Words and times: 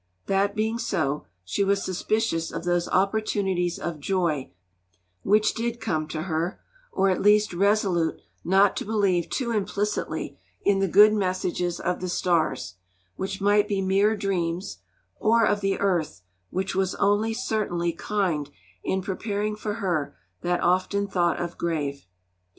That 0.25 0.55
being 0.55 0.79
so, 0.79 1.27
she 1.43 1.63
was 1.63 1.83
suspicious 1.85 2.51
of 2.51 2.63
those 2.63 2.87
opportunities 2.87 3.77
of 3.77 3.99
joy 3.99 4.51
which 5.21 5.53
did 5.53 5.79
come 5.79 6.07
to 6.07 6.23
her, 6.23 6.59
or 6.91 7.11
at 7.11 7.21
least 7.21 7.53
resolute 7.53 8.19
not 8.43 8.75
to 8.77 8.83
believe 8.85 9.29
too 9.29 9.51
implicitly 9.51 10.39
in 10.63 10.79
the 10.79 10.87
good 10.87 11.13
messages 11.13 11.79
of 11.79 12.01
the 12.01 12.09
stars, 12.09 12.77
which 13.15 13.41
might 13.41 13.67
be 13.67 13.79
mere 13.79 14.17
dreams, 14.17 14.79
or 15.17 15.45
of 15.45 15.61
the 15.61 15.77
earth, 15.79 16.23
which 16.49 16.73
was 16.73 16.95
only 16.95 17.31
certainly 17.31 17.93
kind 17.93 18.49
in 18.83 19.03
preparing 19.03 19.55
for 19.55 19.75
her 19.75 20.17
that 20.41 20.61
often 20.61 21.05
thought 21.07 21.39
of 21.39 21.59
grave. 21.59 22.07